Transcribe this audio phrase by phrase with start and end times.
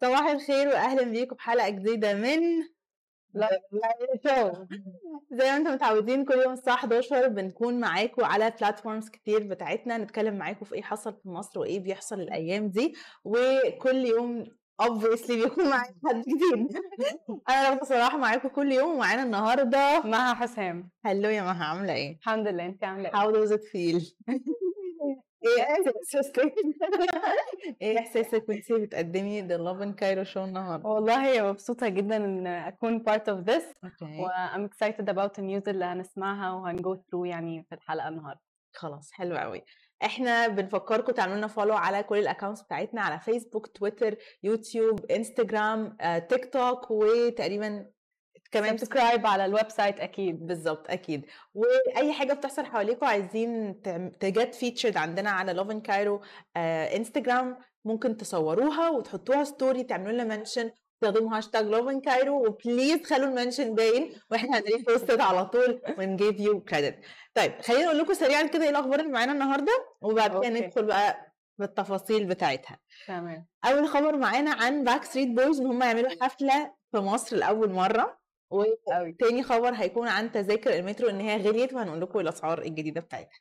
[0.00, 2.40] صباح الخير واهلا بيكم بحلقه جديدة من
[4.26, 4.64] شو
[5.30, 10.36] زي ما أنتم متعودين كل يوم الساعة 11 بنكون معاكم على بلاتفورمز كتير بتاعتنا نتكلم
[10.38, 14.44] معاكم في إيه حصل في مصر وإيه بيحصل الأيام دي وكل يوم
[14.82, 16.78] obviously بيكون معايا حد جديد
[17.50, 20.00] أنا بصراحه معاكم كل يوم ومعانا النهارده.
[20.04, 20.90] مها حسام.
[21.04, 24.12] هلو يا مها عاملة إيه؟ الحمد لله انت عاملة إيه؟ How does it feel?
[25.46, 26.40] إيه احساسك
[27.82, 33.04] إيه إحساسك وأنتي بتقدمي the Live in Cairo show النهارده؟ والله مبسوطة جدا إن أكون
[33.08, 33.64] part of this.
[33.84, 38.40] okay و I'm excited about the news اللي هنسمعها وهنجو through يعني في الحلقة النهارده.
[38.76, 39.62] خلاص حلو قوي
[40.04, 45.96] إحنا بنفكركم تعملوا لنا follow على كل ال accounts بتاعتنا على فيسبوك تويتر يوتيوب انستجرام
[46.00, 47.90] آه، تيك توك وتقريبا
[48.50, 50.46] كمان subscribe على ال website أكيد.
[50.46, 51.26] بالظبط أكيد.
[51.54, 53.80] وأي حاجة بتحصل حواليكم عايزين
[54.20, 56.22] to get featured عندنا على Love in Cairo
[56.56, 63.04] Instagram ممكن تصوروها وتحطوها story تعملوا لنا mention تستخدموا hashtag Love in Cairo و please
[63.06, 66.98] خلوا ال mention باين وإحنا هن repost it على طول ون give you credit
[67.34, 70.48] طيب خلينا نقول لكم سريعا كده إيه الأخبار اللي معانا النهارده وبعد كده.
[70.48, 72.78] ندخل بقى بالتفاصيل بتاعتها.
[73.06, 73.46] تمام.
[73.64, 78.18] أول خبر معانا عن Backstreet Boys إن هم يعملوا حفلة في مصر لأول مرة
[78.92, 83.38] قوي تاني خبر هيكون عن تذاكر المترو إن هي غليت وهنقول لكم الأسعار الجديدة بتاعتها.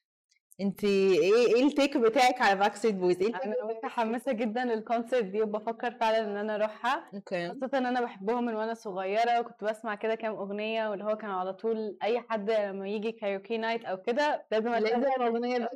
[0.62, 5.24] انت إيه إيه ال take بتاعك على Backstreet Boys إيه أنا متحمسه جدا لل concert
[5.24, 7.10] دي وبفكر فعلا إن أنا أروحها.
[7.14, 7.50] أوكي.
[7.62, 11.36] خاصة إن أنا بحبهم من وأنا صغيرة وكنت بسمع كده كام أغنية واللي هو كانوا
[11.36, 15.70] على طول أي حد لما يجي karaoke night أو كده لازم لازم الأغنية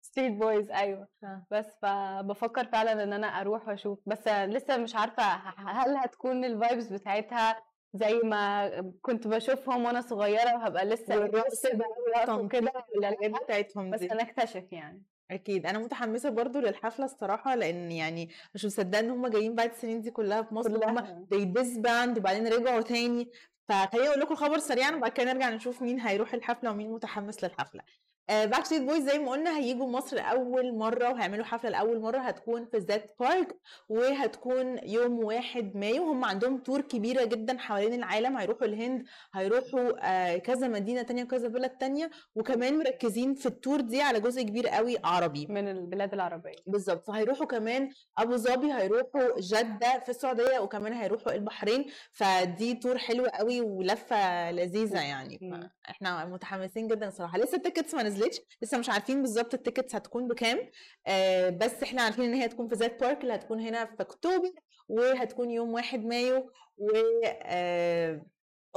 [0.00, 1.08] Backstreet Boys أيوه.
[1.24, 1.46] آه.
[1.50, 3.98] بس فبفكر فعلا إن أنا أروح وأشوف.
[4.06, 7.56] بس لسه مش عارفة ه- هل هتكون ال vibes بتاعتها
[7.94, 13.38] زي ما كنت بشوفهم وأنا صغيرة وهبقى لسه والرقص بقى والرقص وكده ولا الحاجات لأ؟
[13.44, 14.08] بتاعتهم بس دي.
[14.10, 15.02] هنكتشف يعني.
[15.30, 15.66] أكيد.
[15.66, 20.10] أنا متحمسة برضو للحفلة الصراحة لأن يعني مش مصدقة إن هم جايين بعد السنين دي
[20.10, 23.30] كلها في مصر هم they disband وبعدين رجعوا تاني.
[23.68, 27.82] فخليني أقول لكم الخبر سريعا وبعد كده نرجع نشوف مين هيروح الحفلة ومين متحمس للحفلة.
[28.28, 32.80] Backstreet Boys زي ما قلنا هيجوا مصر لاول مرة وهيعملوا حفلة لأول مرة هتكون في
[32.80, 33.56] ZED Park
[33.88, 36.04] وهتكون يوم واحد مايو.
[36.10, 39.04] هم عندهم tour كبيرة جدا حوالين العالم هيروحوا الهند
[39.34, 42.10] هيروحوا آه، كذا مدينة تانية وكذا بلد تانية.
[42.34, 45.46] وكمان مركزين في ال tour دي على جزء كبير قوي عربي.
[45.46, 46.54] من البلاد العربية.
[46.66, 47.06] بالظبط.
[47.06, 51.84] فهيروحوا كمان أبو ظبي هيروحوا جدة في السعودية وكمان هيروحوا البحرين.
[52.12, 55.38] فدي tour حلوة قوي ولفة لذيذة يعني.
[55.86, 57.38] فاحنا متحمسين جدا صراحة.
[57.38, 60.70] لسه ال tickets ما نزلتش لسه مش عارفين بالظبط ال tickets هتكون بكام.
[61.06, 64.50] آه بس إحنا عارفين إن هي هتكون في ZED Park اللي هتكون هنا في أكتوبر
[64.88, 66.88] وهتكون يوم 1 مايو و
[67.26, 68.26] آه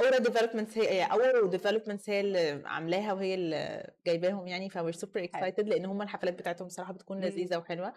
[0.00, 4.70] Ora Developments هي Ora Developments هي اللي عاملاها وهي اللي جايباهم يعني.
[4.70, 7.20] ف we're super excited لأن هم الحفلات بتاعتهم بصراحه بتكون.
[7.20, 7.92] لذيذة وحلوة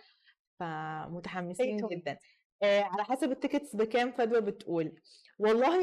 [0.59, 1.77] فمتحمسين.
[1.77, 2.17] جدا.
[2.63, 5.01] آه على حسب ال tickets بكام فدوى بتقول.
[5.39, 5.79] والله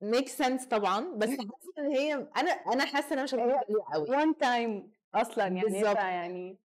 [0.00, 4.34] make sense طبعا بس حاسة إن هي أنا أنا حاسة إن أنا مش قوي one
[4.34, 5.60] time أصلا يعني.
[5.60, 5.96] بالزبط.
[5.96, 6.58] يعني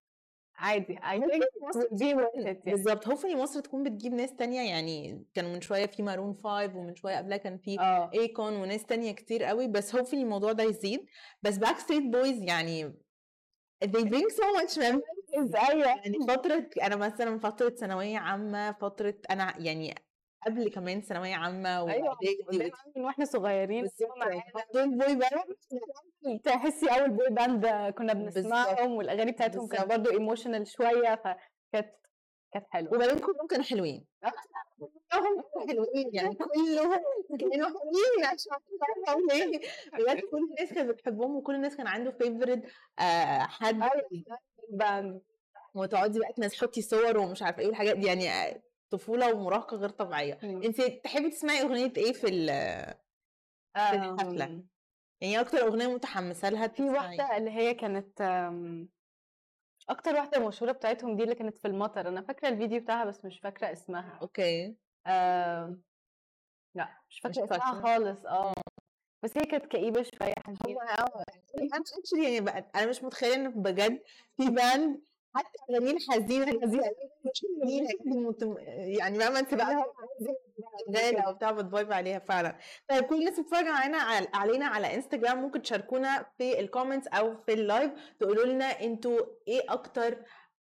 [0.56, 2.60] عادي be worth it يعني.
[2.66, 6.96] بالظبط hopefully مصر تكون بتجيب ناس تانية يعني كانوا من شوية في Maroon 5 ومن
[6.96, 11.06] شوية قبلها كان في آه Akon وناس تانية كتير قوي بس hopefully الموضوع ده يزيد
[11.42, 12.94] بس Backstreet Boys يعني
[13.86, 19.54] they bring so much memories أيوه يعني فترة أنا مثلا فترة ثانوية عامة فترة أنا
[19.58, 19.96] يعني
[20.46, 22.18] قبل كمان ثانوية عامة أيوه
[22.96, 23.88] من وإحنا صغيرين.
[24.74, 27.68] دول boy band تحسي أول boy band
[27.98, 29.90] كنا بنسمعهم والأغاني بتاعتهم كانت.
[29.90, 31.96] برضه emotional شوية فكانت
[32.54, 32.94] كانت حلوة.
[32.94, 34.06] وبعدين كلهم كانوا حلوين.
[35.12, 37.00] كلهم كانوا حلوين يعني كلهم
[37.40, 38.52] كانوا حلوين عشان
[39.32, 39.60] ليه
[39.94, 42.64] بجد كل الناس كانت بتحبهم وكل الناس كان عنده favorite
[43.40, 43.90] حد
[44.70, 45.22] band
[45.76, 50.40] وتقعدي بقى تحطي صور ومش عارفة إيه والحاجات دي يعني آه، طفولة ومراهقة غير طبيعية.
[50.44, 50.64] مم.
[50.64, 52.96] انت تحبي تسمعي أغنية إيه في ال-
[53.74, 54.64] في الحفلة؟
[55.22, 58.22] يعني أكتر أغنية متحمسة لها في؟ واحدة اللي هي كانت
[59.90, 62.08] أكتر واحدة مشهورة بتاعتهم دي اللي كانت في المطر.
[62.08, 64.20] أنا فاكرة الفيديو بتاعها بس مش فاكرة اسمها.
[64.22, 64.76] أوكي.
[65.08, 65.84] آم،
[66.76, 67.82] لا مش فاكرة اسمها فاكرة.
[67.82, 68.26] خالص.
[68.26, 68.54] آه.
[69.24, 70.82] بس هي كانت كئيبة شوية حزينة.
[70.82, 71.24] آه
[71.58, 71.84] أنا
[72.24, 74.02] يعني بقى أنا مش متخيلة إن بجد
[74.38, 75.02] في band
[75.36, 76.84] حتى اغانيه الحزينه الحزينه
[77.26, 77.46] مش
[78.06, 78.58] مت-
[79.00, 79.84] يعني مهما أنت بقى
[80.98, 82.58] غالي أو بتاع بت vibe عليها فعلا.
[82.90, 87.38] طيب كل الناس بتتفرج علينا على- علينا على انستجرام ممكن تشاركونا في ال comments أو
[87.46, 90.18] في ال live تقولوا لنا أنتوا إيه أكتر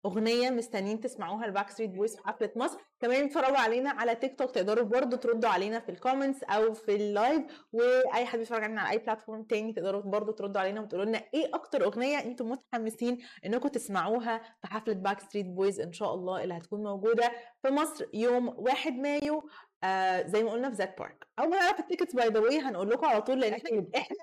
[0.06, 2.79] أغنية مستنيين تسمعوها ال Backstreet Boys في حفلة مصر.
[3.00, 6.97] كمان اتفرجوا علينا على تيك توك تقدروا برضو تردوا علينا في ال comments أو في
[6.96, 7.43] ال live
[7.73, 11.50] وأي حد بيتفرج علينا على أي platform تاني تقدروا برضو تردوا علينا وتقولوا لنا إيه
[11.55, 16.83] أكتر أغنية أنتم متحمسين إنكم تسمعوها في حفلة Backstreet Boys إن شاء الله اللي هتكون
[16.83, 19.49] موجودة في مصر يوم 1 مايو.
[19.85, 22.58] آه زي ما قلنا في ZED Park أول ما نعرف ال tickets by the way
[22.61, 24.17] هنقول لكم على طول لأن إحنا إحنا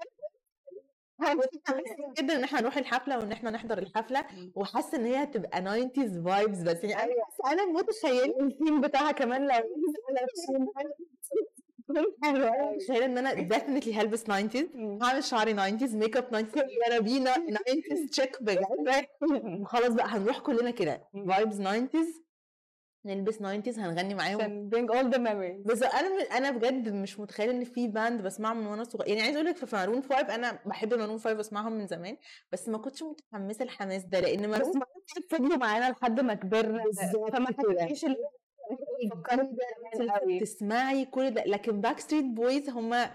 [2.19, 4.25] جدا إن إحنا نروح الحفلة وإن إحنا نحضر الحفلة
[4.55, 9.47] وحاسة إن هي هتبقى 90s vibes بس يعني أنا بس أنا متخيله الثيم بتاعها كمان
[9.47, 9.63] لو
[12.75, 14.57] متخيلة إن أنا definitely هلبس 90s
[15.03, 18.61] هعمل شعري 90s ميك اب 90s انا بينا 90s chick بجد.
[19.71, 22.24] خلاص بقى هنروح كلنا كده vibes 90s
[23.05, 24.69] نلبس 90s هنغني معاهم.
[24.69, 25.67] bring all the memories.
[25.67, 26.07] بس أنا
[26.37, 29.09] أنا بجد مش متخيلة إن في band بسمعهم من وأنا صغيرة.
[29.09, 32.17] يعني عايزة أقول لك في Maroon 5 أنا بحب Maroon 5 بسمعهم من زمان
[32.51, 34.85] بس ما كنتش متحمسة الحماس ده لأن بس Maroon ما
[35.31, 36.83] فضلوا معانا لحد ما كبرنا.
[37.33, 37.47] فما
[40.19, 40.39] قوي.
[40.39, 41.43] تسمعي كل ده.
[41.45, 43.11] لكن Backstreet Boys هما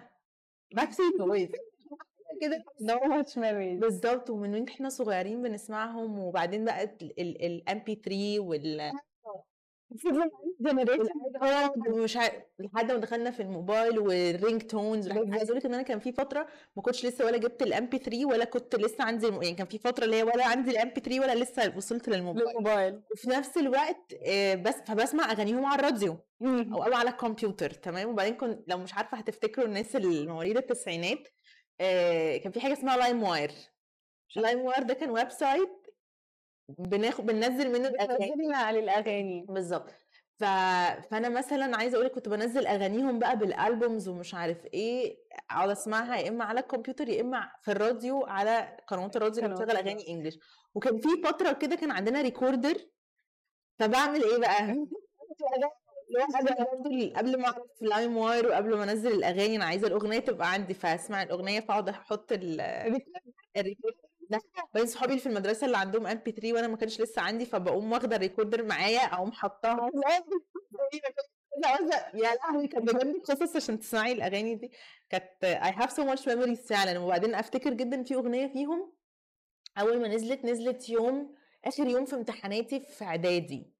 [0.74, 1.48] Backstreet Boys
[2.40, 3.80] كده so much memories.
[3.80, 4.30] بالظبط.
[4.30, 6.84] ومن وين إحنا صغيرين بنسمعهم وبعدين بقى
[7.18, 8.92] ال MP3 وال
[9.98, 10.24] فضلوا
[10.60, 11.08] generation
[11.88, 15.10] مش عارف لحد ما دخلنا في الموبايل وال ringtones.
[15.10, 16.46] عايزه أقول لك إن أنا كان في فترة
[16.76, 19.42] ما كنتش لسه ولا جبت ال MP3 ولا كنت لسه عندي الم...
[19.42, 22.46] يعني كان في فترة اللي هي ولا عندي ال MP3 ولا لسه وصلت للموبايل.
[22.48, 23.00] للموبايل.
[23.12, 26.16] وفي نفس الوقت آه، بس فبسمع أغانيهم على الراديو.
[26.42, 31.28] أو أو على الكمبيوتر تمام؟ وبعدين كنت لو مش عارفة هتفتكروا الناس المواليد التسعينات
[31.80, 33.50] آه، كان في حاجة اسمها LimeWire
[34.36, 35.79] LimeWire ده كان website
[36.78, 38.54] بناخد بننزل منه الأغاني.
[38.54, 39.90] على الاغاني بالظبط
[40.38, 40.44] ف...
[41.10, 45.16] فأنا مثلا عايزة أقول كنت بنزل أغانيهم بقى بال albums ومش عارف إيه
[45.50, 49.76] أقعد أسمعها يا إما على الكمبيوتر يا إما في الراديو على قنوات الراديو اللي بتشغل.
[49.76, 50.38] أغاني English
[50.74, 52.76] وكان في فترة كده كان عندنا recorder
[53.78, 54.76] فبعمل إيه بقى؟
[57.16, 61.60] قبل ما أعرف LimeWire وقبل ما أنزل الأغاني أنا عايزة الأغنية تبقى عندي فأسمع الأغنية
[61.60, 62.60] فأقعد أحط ال-
[63.56, 64.09] ال recorder
[64.74, 68.16] بعدين صحابي اللي في المدرسة اللي عندهم MP3 وأنا ما كانش لسه عندي فبقوم واخدة
[68.16, 69.90] ال recorder معايا أقوم حطاها
[72.14, 74.70] يا لهوي كانت بجد قصص عشان تسمعي الأغاني دي.
[75.10, 76.98] كانت I have so much memories فعلا.
[76.98, 78.92] وبعدين أفتكر جدا في أغنية فيهم
[79.78, 81.34] أول ما نزلت نزلت يوم
[81.64, 83.79] آخر يوم في امتحاناتي في إعدادي.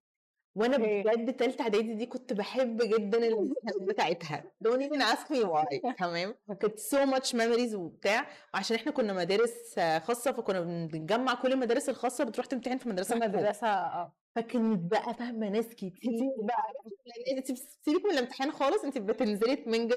[0.55, 1.03] وأنا okay.
[1.03, 4.45] بجد تالتة إعدادي دي كنت بحب جدا الامتحانات بتاعتها.
[4.65, 8.27] Don't even ask me why تمام؟ كانت so much memories وبتاع.
[8.55, 13.27] وعشان إحنا كنا مدارس خاصة فكنا بنجمع كل المدارس الخاصة بتروح تمتحن في حكومة.
[13.27, 14.17] مدرسة آه.
[14.37, 15.91] فكانت بقى فاهمة ناس كتير.
[16.43, 16.73] بقى.
[17.27, 17.47] لأن انت
[17.85, 19.97] سيبك من الامتحان خالص انت بتنزلي تمنجل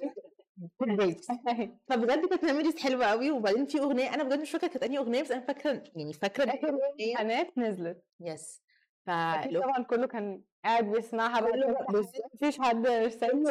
[1.89, 5.21] فبجد كانت memories حلوة قوي وبعدين في أغنية أنا بجد مش فاكرة كانت أنهي أغنية
[5.21, 8.03] بس أنا فاكرة يعني فاكرة اخر امتحانات نزلت.
[8.19, 8.61] yes
[9.07, 11.95] أكيد ف طبعا كله كان قاعد بيسمعها بقى بقى-
[12.35, 12.87] مفيش حد
[13.19, 13.43] سايب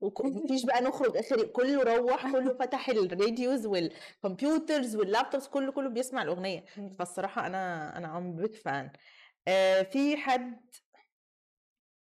[0.00, 5.72] ومفيش بقى نخرج آخر كله روح كله فتح ال radios وال computers وال laptops كله
[5.72, 6.64] كله بيسمع الأغنية.
[6.98, 8.92] فالصراحة أنا أنا I'm a big fan
[9.84, 10.60] في حد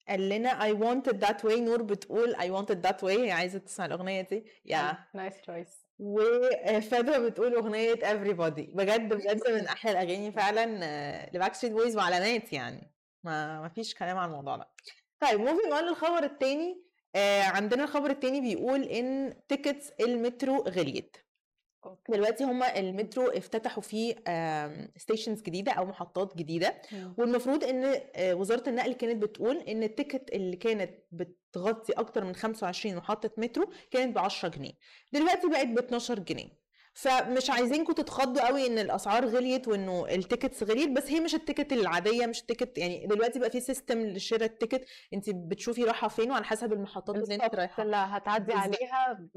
[0.07, 3.31] قال لنا I want it that way نور بتقول I want it that way هي
[3.31, 8.75] عايزة تسمع الأغنية دي؟ يا nice choice وفادرة بتقول أغنية everybody.
[8.75, 12.93] بجد بجد من أحلى الأغاني فعلا آه، ل Backstreet Boys وعلامات يعني.
[13.23, 14.71] ما ما فيش كلام عن الموضوع ده.
[15.19, 16.83] طيب moving on للخبر التاني
[17.15, 21.17] آه، عندنا الخبر التاني بيقول إن tickets المترو غليت.
[22.09, 24.15] دلوقتي هما المترو افتتحوا فيه
[24.97, 26.81] stations جديدة أو محطات جديدة.
[27.17, 32.35] والمفروض إن آه، وزارة النقل كانت بتقول إن ال ticket اللي كانت بتغطي أكتر من
[32.35, 34.71] 25 محطة مترو كانت ب 10 جنيه.
[35.13, 36.66] دلوقتي بقت ب 12 جنيه.
[36.97, 41.41] فمش عايزينكم تتخضوا قوي إن الأسعار غليت وإنه ال tickets غليت بس هي مش ال
[41.41, 45.83] ticket العادية مش ال ticket يعني دلوقتي بقى في system لشراء ال ticket انت بتشوفي
[45.83, 47.83] رايحة فين وعلى حسب المحطات اللي انت رايحة.
[47.83, 48.53] اللي هتعدي.
[48.53, 49.27] عليها.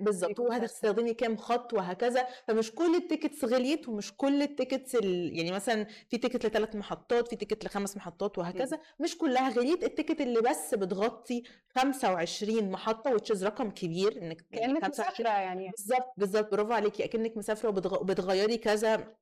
[0.00, 2.26] بالظبط وهتستخدمي كام خط وهكذا.
[2.48, 5.38] فمش كل ال tickets غليت ومش كل ال tickets ال...
[5.38, 8.78] يعني مثلا في ticket لثلاث محطات في ticket لخمس محطات وهكذا.
[9.00, 11.42] مش كلها غليت ال ticket اللي بس بتغطي
[11.76, 15.70] 25 محطة which is رقم كبير إنك يعني كأنك مسافرة يعني.
[15.76, 17.01] بالظبط بالظبط برافو عليكي.
[17.04, 18.00] اكنك مسافرة وبتغ...
[18.00, 19.14] وبتغيري كذا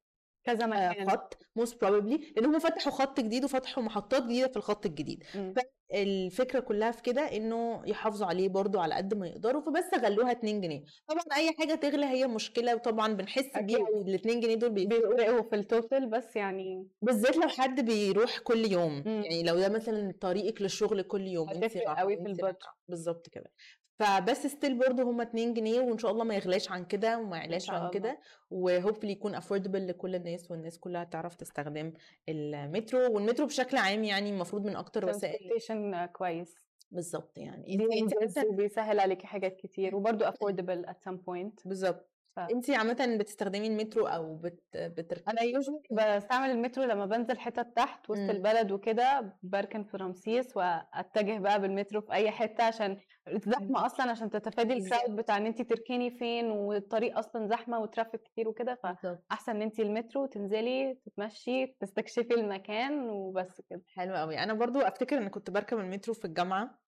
[0.44, 4.86] كذا مكان خط most probably لأن هم فتحوا خط جديد وفتحوا محطات جديدة في الخط
[4.86, 5.54] الجديد مم.
[5.94, 10.60] الفكرة كلها في كده إنه يحافظوا عليه برضو على قد ما يقدروا فبس غلوها 2
[10.60, 14.08] جنيه طبعا أي حاجة تغلى هي مشكلة وطبعا بنحس بيها أكيد.
[14.08, 18.38] ال 2 جنيه دول بيفرقوا بيفرقوا في ال total بس يعني بالذات لو حد بيروح
[18.38, 19.22] كل يوم مم.
[19.24, 22.58] يعني لو ده مثلا طريقك للشغل كل يوم انت قوي في ال budget.
[22.88, 23.52] بالظبط كده
[24.00, 27.70] فبس still برضه هما 2 جنيه وإن شاء الله ما يغلاش عن كده وما يعلاش
[27.70, 27.90] عن.
[27.90, 28.20] كده.
[28.50, 31.92] و hopefully يكون affordable لكل الناس والناس كلها تعرف تستخدم
[32.28, 33.14] المترو.
[33.14, 36.54] والمترو بشكل عام يعني المفروض من أكتر وسائل كويس.
[36.90, 37.74] بالظبط يعني.
[38.02, 41.68] أنت وبيسهل عليكي حاجات كتير وبرضه affordable at some point.
[41.68, 42.19] بالظبط.
[42.36, 44.62] ف- انت عامة بتستخدمي المترو أو بت...
[44.76, 48.30] بتركبي أنا usually بستعمل المترو لما بنزل حتت تحت وسط مم.
[48.30, 52.96] البلد وكده بركن في رمسيس وأتجه بقى بالمترو في أي حتة عشان
[53.28, 55.16] الزحمة أصلا عشان تتفادي ال crowd.
[55.16, 59.80] بتاع إن انت تركني فين والطريق أصلا زحمة و traffic كتير وكده فاحسن إن انت
[59.80, 65.78] المترو تنزلي تتمشي تستكشفي المكان وبس كده حلو قوي أنا برضو أفتكر إن كنت بركب
[65.78, 66.89] المترو في الجامعة مم.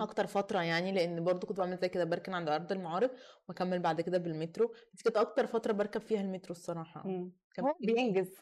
[0.00, 3.10] أكتر فترة يعني لأن برضو كنت بعمل زي كده بركن عند أرض المعارض
[3.48, 7.02] وأكمل بعد كده بالمترو بس كانت أكتر فترة بركب فيها المترو الصراحة.
[7.54, 7.74] كان هو.
[7.80, 8.36] بينجز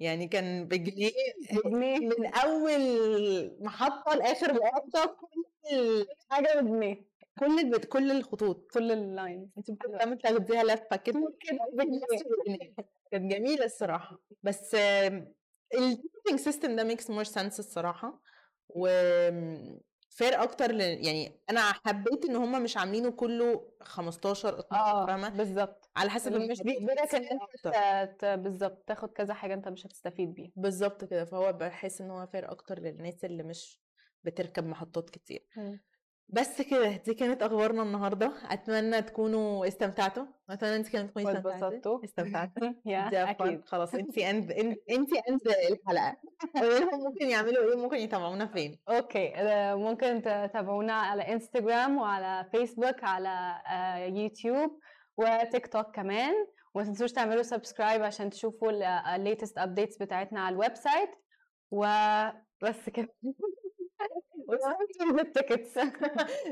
[0.00, 1.10] يعني كان بجنيه
[1.64, 2.80] بجنيه من أول
[3.60, 7.80] محطة لآخر محطة كل حاجة بجنيه كل.
[7.88, 11.34] كل الخطوط كل ال lines أنت ممكن تعمل تاخديها لفه كده.
[13.10, 14.74] كانت جميلة الصراحة بس
[15.74, 18.22] ال ticketing system ده makes more sense الصراحة
[18.68, 18.88] و
[20.16, 20.80] fair أكتر ل...
[20.80, 26.32] يعني أنا حبيت إن هم مش عاملينه كله 15 12 آه فاهمة؟ بالظبط على حسب
[26.32, 27.38] مش بيجبرك ان
[28.04, 30.50] انت بالظبط تاخد كذا حاجة أنت مش هتستفيد بيها.
[30.56, 31.24] بالظبط كده.
[31.24, 33.80] فهو بحس إن هو fair أكتر للناس اللي مش
[34.24, 35.46] بتركب محطات كتير.
[36.28, 38.32] بس كده دي كانت أخبارنا النهارده.
[38.50, 40.24] أتمنى تكونوا استمتعتوا.
[40.50, 43.64] أتمنى انت كمان تكوني استمتعتي واتبسطتوا استمتعتي يا أكيد.
[43.64, 44.52] خلاص انت end
[44.90, 46.16] انت end الحلقة.
[47.06, 49.32] ممكن يعملوا إيه؟ ممكن يتابعونا فين؟ okay.
[49.36, 53.62] آه، ممكن تتابعونا على انستغرام وعلى فيسبوك على
[54.16, 54.78] يوتيوب
[55.16, 56.34] وتيك توك كمان.
[56.74, 58.70] وما تنسوش تعملوا subscribe عشان تشوفوا
[59.16, 61.10] ال latest updates بتاعتنا على ال website
[61.70, 63.08] وبس كده.
[65.20, 65.78] ال tickets.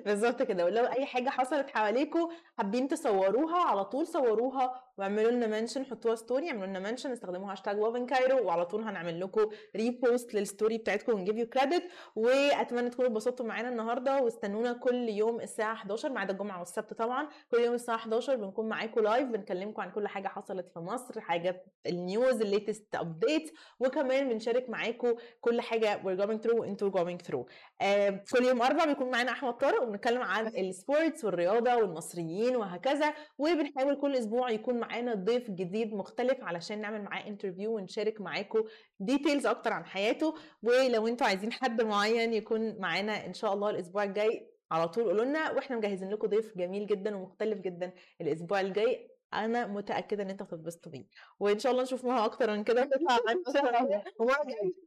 [0.06, 0.64] بالظبط كده.
[0.64, 2.28] ولو أي حاجة حصلت حواليكم
[2.58, 7.78] حابين تصوروها على طول صوروها واعملوا لنا mention حطوها story اعملوا لنا mention استخدموا هاشتاج
[7.80, 11.82] وافن كايرو وعلى طول هنعمل لكم repost لل story بتاعتكم ون give you credit
[12.16, 17.28] واتمنى تكونوا اتبسطتوا معانا النهارده واستنونا كل يوم الساعة 11 ما عدا الجمعة والسبت طبعا.
[17.50, 21.62] كل يوم الساعة 11 بنكون معاكم live بنكلمكم عن كل حاجة حصلت في مصر حاجة
[21.86, 27.44] ال news ال latest update وكمان بنشارك معاكم كل حاجة going through وانتوا going through.
[27.82, 33.14] آه، كل يوم أربع بيكون معانا أحمد طارق وبنتكلم عن ال sports والرياضة والمصريين وهكذا.
[33.38, 38.64] وبنحاول كل أسبوع يكون معانا ضيف جديد مختلف علشان نعمل معاه interview ونشارك معاكم
[39.00, 40.34] details أكتر عن حياته.
[40.62, 45.24] ولو أنتوا عايزين حد معين يكون معانا إن شاء الله الأسبوع الجاي على طول قولوا
[45.24, 49.10] لنا وإحنا مجهزين لكم ضيف جميل جدا ومختلف جدا الأسبوع الجاي.
[49.34, 51.06] أنا متأكدة إن أنتوا هتتبسطوا بيه.
[51.40, 52.90] وإن شاء الله نشوف مها أكتر من كده.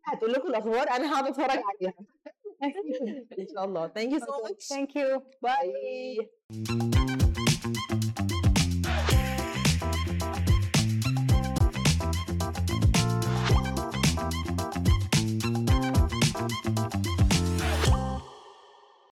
[0.06, 1.94] هتقول لكم الأخبار أنا هقعد أتفرج عليها.
[3.40, 3.88] إن شاء الله.
[3.88, 6.30] thank you so much thank you bye